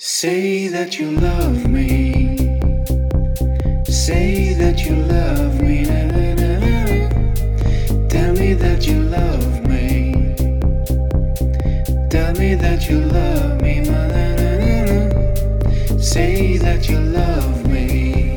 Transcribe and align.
Say 0.00 0.68
that 0.68 0.96
you 0.96 1.10
love 1.10 1.68
me. 1.68 2.36
Say 3.84 4.54
that 4.54 4.84
you 4.86 4.94
love 4.94 5.60
me. 5.60 5.86
Na, 5.86 6.04
na, 6.04 6.34
na. 6.36 8.08
Tell 8.08 8.32
me 8.34 8.54
that 8.54 8.86
you 8.86 9.02
love 9.02 9.66
me. 9.66 10.36
Tell 12.08 12.32
me 12.34 12.54
that 12.54 12.88
you 12.88 13.00
love 13.00 13.60
me. 13.60 13.84
Say 16.00 16.58
that 16.58 16.88
you 16.88 17.00
love 17.00 17.66
me. 17.66 18.36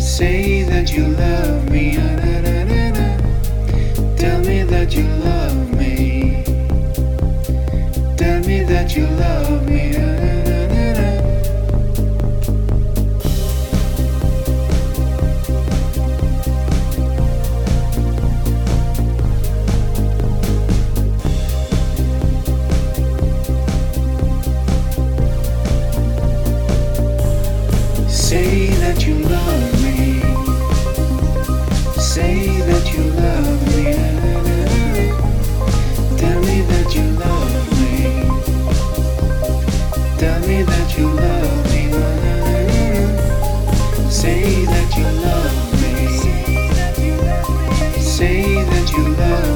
Say 0.00 0.62
that 0.62 0.92
you 0.92 1.08
love 1.08 1.68
me. 1.68 1.96
Tell 4.16 4.40
me 4.44 4.62
that 4.62 4.94
you 4.94 5.02
love 5.02 5.76
me. 5.76 6.44
Tell 8.16 8.40
me 8.44 8.62
that 8.62 8.94
you 8.94 9.08
love 9.08 9.50
me. 9.50 9.55
that 40.66 40.98
you 40.98 41.08
love 41.08 41.64
me. 41.72 41.82
Say 44.10 44.64
that 44.64 44.96
you 44.96 45.04
love 45.26 45.72
me. 45.82 45.94
Say 48.00 48.64
that 48.64 48.92
you 48.92 49.04
love 49.08 49.50
me. 49.50 49.55